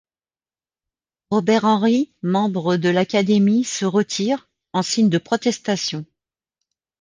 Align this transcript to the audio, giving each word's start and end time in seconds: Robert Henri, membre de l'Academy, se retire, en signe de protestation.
Robert 1.29 1.63
Henri, 1.63 2.11
membre 2.23 2.75
de 2.77 2.89
l'Academy, 2.89 3.63
se 3.63 3.85
retire, 3.85 4.49
en 4.73 4.81
signe 4.81 5.09
de 5.09 5.19
protestation. 5.19 6.07